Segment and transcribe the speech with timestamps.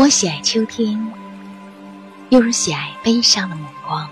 [0.00, 1.12] 我喜爱秋天，
[2.30, 4.08] 又如喜爱悲伤的目光。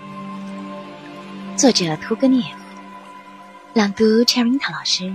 [1.57, 2.49] 作者：屠格涅夫，
[3.73, 5.11] 朗读：Cherita 老师。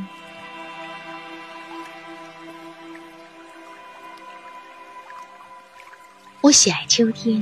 [6.41, 7.41] 我喜爱秋天，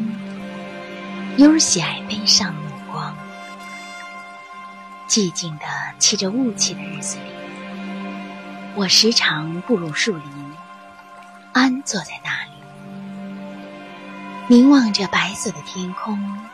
[1.38, 3.16] 又如喜爱悲伤的目光。
[5.08, 5.64] 寂静的
[5.98, 7.24] 起着雾气的日子里，
[8.74, 10.52] 我时常步入树林，
[11.54, 12.31] 安坐在那，
[14.52, 16.46] 凝望着白色的天空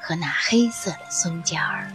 [0.00, 1.92] 和那黑色的松尖儿。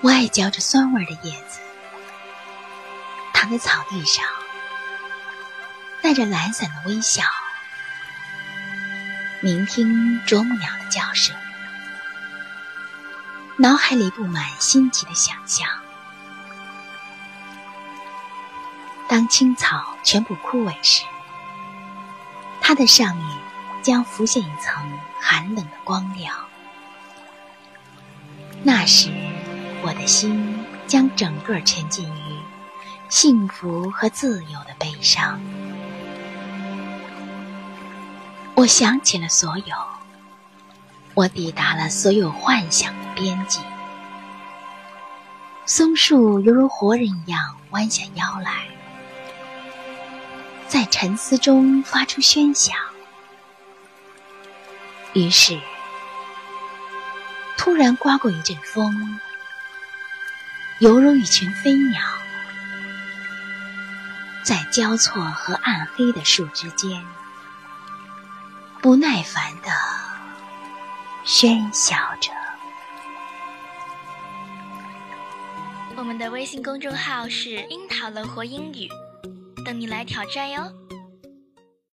[0.00, 1.60] 我爱嚼着酸味的叶子，
[3.32, 4.24] 躺在草地上，
[6.02, 7.22] 带着懒散的微笑。
[9.42, 11.36] 聆听啄木鸟的叫声，
[13.56, 15.68] 脑海里布满新奇的想象。
[19.10, 21.02] 当青草全部枯萎时，
[22.60, 23.26] 它的上面
[23.82, 24.88] 将浮现一层
[25.20, 26.32] 寒冷的光亮。
[28.62, 29.10] 那时，
[29.82, 32.38] 我的心将整个沉浸于
[33.08, 35.40] 幸福和自由的悲伤。
[38.54, 39.76] 我想起了所有，
[41.14, 43.58] 我抵达了所有幻想的边际。
[45.66, 48.68] 松树犹如活人一样弯下腰来，
[50.70, 52.76] 在沉思中发出喧响。
[55.14, 55.58] 于是，
[57.58, 59.18] 突然刮过一阵风，
[60.78, 62.00] 犹如一群飞鸟，
[64.44, 67.04] 在交错和暗黑的树枝间。
[68.80, 69.70] 不耐烦的
[71.26, 72.30] 喧嚣着。
[75.96, 78.88] 我们的微信公众号是“樱桃乐活英语”，
[79.64, 80.89] 等你来挑战哟。